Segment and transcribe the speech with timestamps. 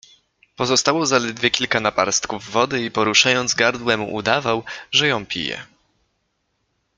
[0.55, 5.65] Pozostało zaledwie kilka naparstków wody i poruszając gardłem, udawał, że ją pije.